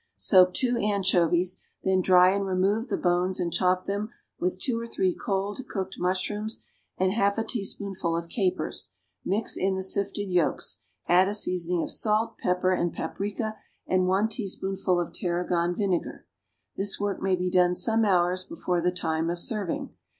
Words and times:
Soak 0.17 0.55
two 0.55 0.77
anchovies, 0.77 1.59
then 1.83 2.01
dry 2.01 2.31
and 2.33 2.43
remove 2.43 2.87
the 2.87 2.97
bones 2.97 3.39
and 3.39 3.53
chop 3.53 3.85
them 3.85 4.09
with 4.39 4.59
two 4.59 4.79
or 4.79 4.87
three 4.87 5.13
cold 5.13 5.59
cooked 5.69 5.99
mushrooms 5.99 6.65
and 6.97 7.11
half 7.13 7.37
a 7.37 7.43
teaspoonful 7.43 8.17
of 8.17 8.27
capers; 8.27 8.93
mix 9.23 9.55
in 9.55 9.75
the 9.75 9.83
sifted 9.83 10.25
yolks, 10.27 10.81
add 11.07 11.27
a 11.27 11.35
seasoning 11.35 11.83
of 11.83 11.91
salt, 11.91 12.39
pepper 12.39 12.73
and 12.73 12.93
paprica, 12.93 13.57
and 13.85 14.07
one 14.07 14.27
teaspoonful 14.27 14.99
of 14.99 15.13
tarragon 15.13 15.75
vinegar. 15.75 16.25
This 16.75 16.99
work 16.99 17.21
may 17.21 17.35
be 17.35 17.51
done 17.51 17.75
some 17.75 18.03
hours 18.03 18.43
before 18.43 18.81
the 18.81 18.89
time 18.89 19.29
of 19.29 19.37
serving. 19.37 19.91